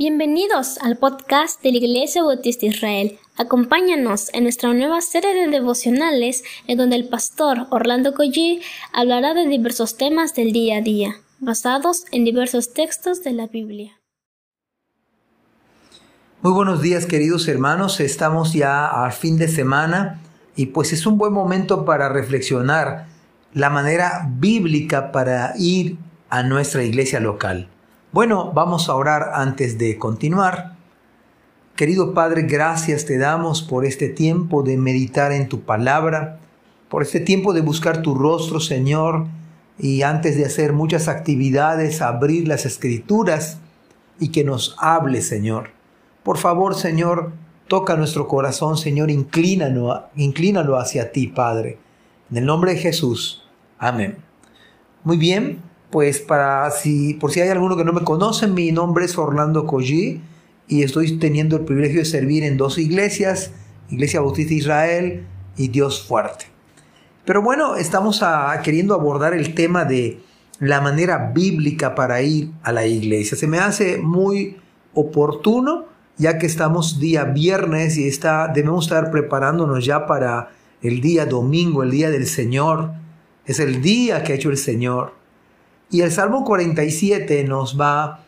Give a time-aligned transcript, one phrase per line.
[0.00, 3.18] Bienvenidos al podcast de la Iglesia Bautista Israel.
[3.36, 8.60] Acompáñanos en nuestra nueva serie de devocionales en donde el pastor Orlando Collie
[8.92, 13.98] hablará de diversos temas del día a día, basados en diversos textos de la Biblia.
[16.42, 20.20] Muy buenos días queridos hermanos, estamos ya a fin de semana
[20.54, 23.06] y pues es un buen momento para reflexionar
[23.52, 25.96] la manera bíblica para ir
[26.30, 27.68] a nuestra iglesia local.
[28.10, 30.76] Bueno, vamos a orar antes de continuar.
[31.76, 36.40] Querido Padre, gracias te damos por este tiempo de meditar en tu palabra,
[36.88, 39.26] por este tiempo de buscar tu rostro, Señor,
[39.78, 43.58] y antes de hacer muchas actividades, abrir las escrituras
[44.18, 45.72] y que nos hable, Señor.
[46.22, 47.32] Por favor, Señor,
[47.68, 51.78] toca nuestro corazón, Señor, inclínalo, inclínalo hacia ti, Padre.
[52.30, 53.44] En el nombre de Jesús.
[53.78, 54.16] Amén.
[55.04, 55.60] Muy bien,
[55.90, 59.66] pues para si por si hay alguno que no me conoce, mi nombre es Orlando
[59.66, 60.20] Collí
[60.66, 63.52] y estoy teniendo el privilegio de servir en dos iglesias,
[63.90, 66.46] Iglesia Bautista Israel y Dios Fuerte.
[67.24, 68.22] Pero bueno, estamos
[68.62, 70.20] queriendo abordar el tema de
[70.60, 73.36] la manera bíblica para ir a la iglesia.
[73.36, 74.56] Se me hace muy
[74.94, 75.86] oportuno
[76.18, 80.50] ya que estamos día viernes y está, debemos estar preparándonos ya para
[80.82, 82.92] el día domingo, el día del Señor.
[83.46, 85.14] Es el día que ha hecho el Señor.
[85.90, 88.24] Y el Salmo 47 nos va,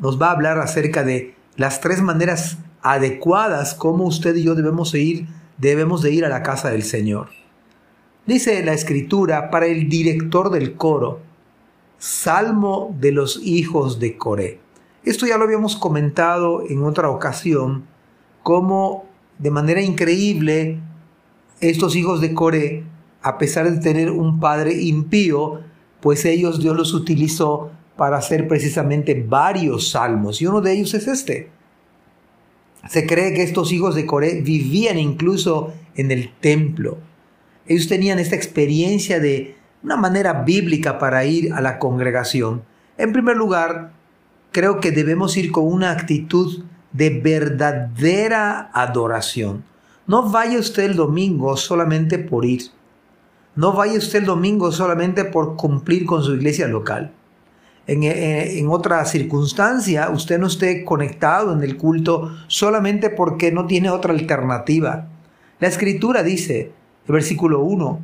[0.00, 4.94] nos va a hablar acerca de las tres maneras adecuadas como usted y yo debemos
[4.94, 5.26] ir,
[5.58, 7.28] debemos de ir a la casa del Señor.
[8.26, 11.20] Dice la escritura para el director del coro,
[11.98, 14.60] Salmo de los hijos de Coré.
[15.04, 17.86] Esto ya lo habíamos comentado en otra ocasión,
[18.42, 19.06] como
[19.38, 20.80] de manera increíble
[21.60, 22.84] estos hijos de Coré,
[23.22, 25.60] a pesar de tener un padre impío,
[26.06, 31.08] pues ellos Dios los utilizó para hacer precisamente varios salmos, y uno de ellos es
[31.08, 31.48] este.
[32.88, 36.98] Se cree que estos hijos de Coré vivían incluso en el templo.
[37.66, 42.62] Ellos tenían esta experiencia de una manera bíblica para ir a la congregación.
[42.98, 43.90] En primer lugar,
[44.52, 46.62] creo que debemos ir con una actitud
[46.92, 49.64] de verdadera adoración.
[50.06, 52.75] No vaya usted el domingo solamente por ir.
[53.56, 57.12] No vaya usted el domingo solamente por cumplir con su iglesia local.
[57.86, 63.66] En, eh, en, otra circunstancia, usted no esté conectado en el culto solamente porque no
[63.66, 65.08] tiene otra alternativa.
[65.58, 66.72] La escritura dice,
[67.06, 67.98] el versículo 1,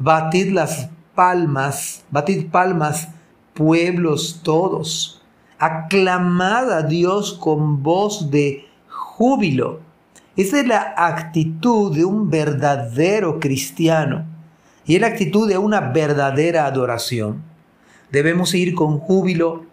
[0.00, 3.10] batid las palmas, batid palmas,
[3.54, 5.22] pueblos todos,
[5.60, 9.78] aclamad a Dios con voz de júbilo.
[10.36, 14.35] Esa es la actitud de un verdadero cristiano
[14.86, 17.42] y la actitud de una verdadera adoración.
[18.10, 19.66] Debemos ir con júbilo,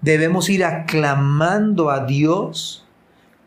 [0.00, 2.86] debemos ir aclamando a Dios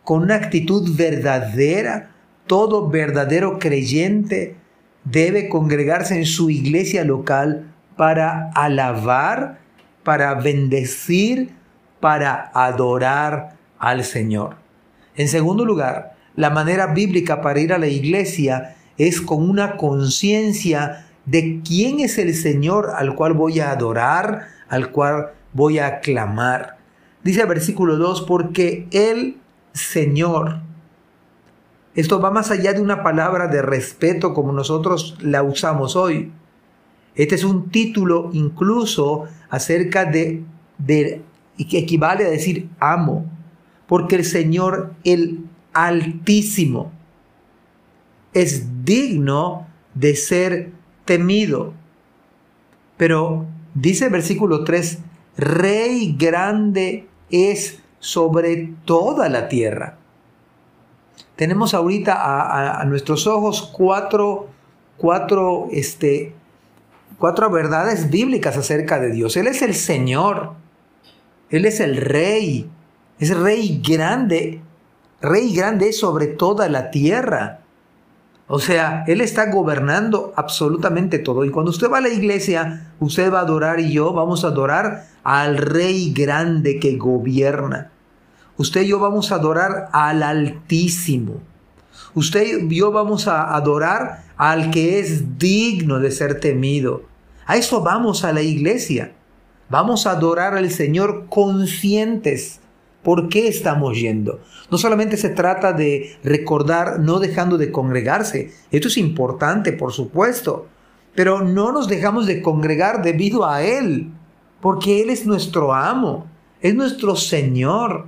[0.03, 2.11] con una actitud verdadera.
[2.45, 4.55] Todo verdadero creyente
[5.03, 9.59] debe congregarse en su iglesia local para alabar,
[10.03, 11.49] para bendecir,
[11.99, 14.55] para adorar al Señor.
[15.15, 21.06] En segundo lugar, la manera bíblica para ir a la iglesia es con una conciencia
[21.27, 26.77] de quién es el Señor al cual voy a adorar, al cual voy a aclamar.
[27.21, 29.37] Dice el versículo 2, porque el
[29.73, 30.61] Señor,
[31.95, 36.31] esto va más allá de una palabra de respeto como nosotros la usamos hoy.
[37.15, 40.43] Este es un título incluso acerca de,
[40.77, 41.21] de
[41.69, 43.25] que equivale a decir amo,
[43.85, 45.41] porque el Señor, el
[45.73, 46.91] Altísimo,
[48.33, 50.76] es digno de ser
[51.07, 51.73] temido.
[52.97, 54.99] Pero dice el versículo 3,
[55.37, 59.97] Rey grande es sobre toda la tierra.
[61.35, 64.47] Tenemos ahorita a, nuestros ojos cuatro,
[64.97, 66.33] cuatro, este,
[67.19, 69.37] cuatro verdades bíblicas acerca de Dios.
[69.37, 70.53] Él es el Señor.
[71.51, 72.67] Él es el Rey.
[73.19, 74.61] Es Rey grande.
[75.21, 77.59] Rey grande es sobre toda la tierra.
[78.47, 81.43] O sea, Él está gobernando absolutamente todo.
[81.43, 84.47] Y cuando usted va a la iglesia, usted va a adorar y yo vamos a
[84.47, 87.91] adorar al Rey grande que gobierna.
[88.55, 91.41] Usted y yo vamos a adorar al Altísimo.
[92.13, 97.03] Usted y yo vamos a adorar al que es digno de ser temido.
[97.45, 99.11] A eso vamos a la iglesia.
[99.69, 102.61] Vamos a adorar al Señor conscientes
[103.03, 104.41] ¿Por qué estamos yendo?
[104.69, 110.67] No solamente se trata de recordar no dejando de congregarse, esto es importante, por supuesto,
[111.15, 114.11] pero no nos dejamos de congregar debido a Él,
[114.61, 116.27] porque Él es nuestro amo,
[116.61, 118.07] es nuestro Señor.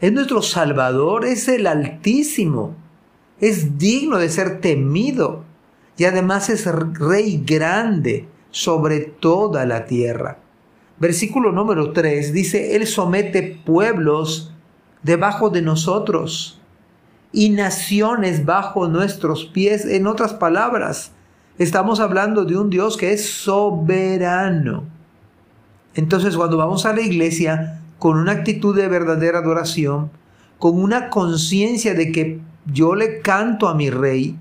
[0.00, 2.74] es nuestro Salvador, es el Altísimo,
[3.40, 5.44] es digno de ser temido
[5.96, 10.38] y además es Rey grande sobre toda la tierra.
[10.98, 14.52] Versículo número 3 dice, Él somete pueblos
[15.02, 16.58] debajo de nosotros
[17.32, 19.84] y naciones bajo nuestros pies.
[19.84, 21.12] En otras palabras,
[21.58, 24.84] estamos hablando de un Dios que es soberano.
[25.94, 30.10] Entonces cuando vamos a la iglesia con una actitud de verdadera adoración,
[30.58, 34.36] con una conciencia de que yo le canto a mi rey,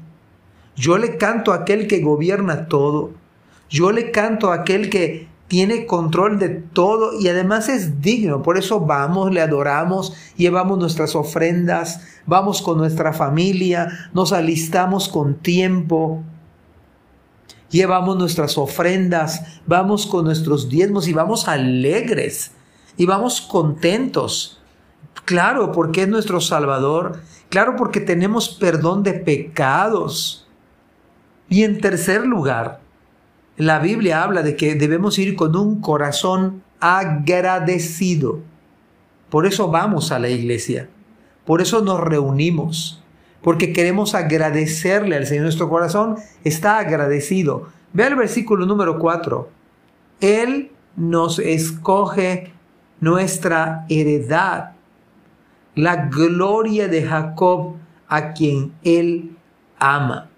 [0.75, 3.11] yo le canto a aquel que gobierna todo,
[3.69, 8.41] yo le canto a aquel que tiene control de todo y además es digno.
[8.41, 15.35] Por eso vamos, le adoramos, llevamos nuestras ofrendas, vamos con nuestra familia, nos alistamos con
[15.35, 16.23] tiempo,
[17.69, 22.51] llevamos nuestras ofrendas, vamos con nuestros diezmos y vamos alegres
[22.97, 24.61] y vamos contentos.
[25.25, 27.21] Claro, porque es nuestro Salvador.
[27.49, 30.47] Claro, porque tenemos perdón de pecados.
[31.49, 32.81] Y en tercer lugar,
[33.57, 38.41] la Biblia habla de que debemos ir con un corazón agradecido.
[39.29, 40.89] Por eso vamos a la iglesia.
[41.45, 43.01] Por eso nos reunimos.
[43.41, 45.43] Porque queremos agradecerle al Señor.
[45.43, 47.69] Nuestro corazón está agradecido.
[47.93, 49.49] Ve el versículo número 4.
[50.19, 52.51] Él nos escoge
[52.99, 54.71] nuestra heredad,
[55.75, 57.75] la gloria de Jacob
[58.07, 59.35] a quien Él
[59.77, 60.29] ama.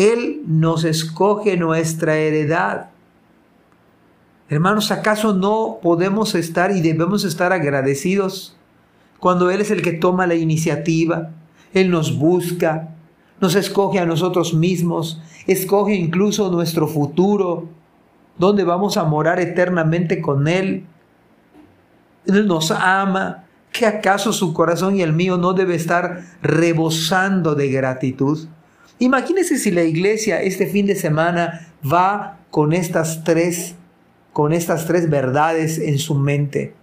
[0.00, 2.88] Él nos escoge nuestra heredad.
[4.48, 8.56] Hermanos, ¿acaso no podemos estar y debemos estar agradecidos
[9.18, 11.32] cuando Él es el que toma la iniciativa?
[11.74, 12.94] Él nos busca,
[13.42, 17.68] nos escoge a nosotros mismos, escoge incluso nuestro futuro,
[18.38, 20.86] donde vamos a morar eternamente con Él.
[22.24, 23.44] Él nos ama.
[23.70, 28.48] ¿Que acaso su corazón y el mío no debe estar rebosando de gratitud?
[29.00, 33.74] Imagínense si la iglesia este fin de semana va con estas tres
[34.32, 36.74] con estas tres verdades en su mente.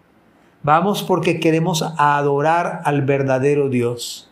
[0.63, 4.29] Vamos porque queremos adorar al verdadero Dios.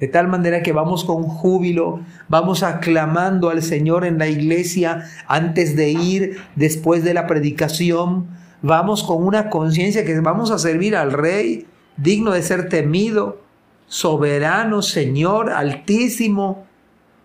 [0.00, 5.76] De tal manera que vamos con júbilo, vamos aclamando al Señor en la iglesia antes
[5.76, 8.28] de ir, después de la predicación,
[8.60, 11.66] vamos con una conciencia que vamos a servir al Rey,
[11.96, 13.40] digno de ser temido,
[13.86, 16.66] soberano, Señor, altísimo.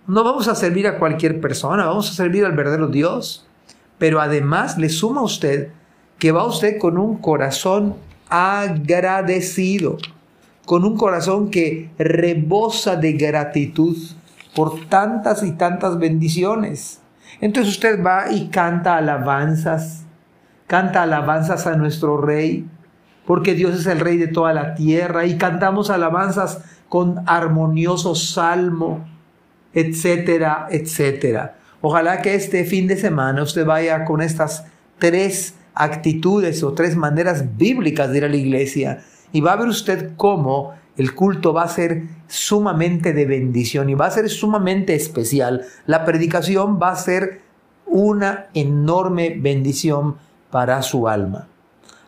[0.08, 3.48] No vamos a servir a cualquier persona, vamos a servir al verdadero Dios.
[3.98, 5.70] Pero además le suma a usted
[6.20, 7.96] que va usted con un corazón
[8.30, 9.98] agradecido,
[10.66, 13.98] con un corazón que rebosa de gratitud
[14.54, 17.02] por tantas y tantas bendiciones.
[17.42, 20.06] Entonces usted va y canta alabanzas
[20.68, 22.68] canta alabanzas a nuestro Rey,
[23.26, 29.06] porque Dios es el Rey de toda la tierra, y cantamos alabanzas con armonioso salmo,
[29.76, 31.58] etcétera, etcétera.
[31.82, 34.66] Ojalá que este fin de semana usted vaya con estas
[34.98, 39.68] tres actitudes o tres maneras bíblicas de ir a la iglesia y va a ver
[39.68, 44.96] usted cómo el culto va a ser sumamente de bendición y va a ser sumamente
[44.96, 45.66] especial.
[45.86, 47.42] La predicación va a ser
[47.86, 50.16] una enorme bendición
[50.50, 51.48] para su alma.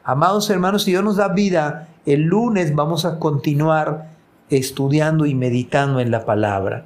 [0.06, 4.08] Amados hermanos, si Dios nos da vida, el lunes vamos a continuar
[4.50, 6.86] estudiando y meditando en la palabra.